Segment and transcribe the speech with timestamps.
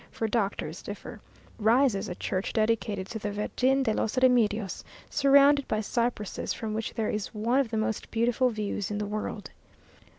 [0.09, 1.21] for doctors differ),
[1.59, 6.95] rises a church dedicated to the Virgen de los Remedios, surrounded by cypresses, from which
[6.95, 9.51] there is one of the most beautiful views in the world.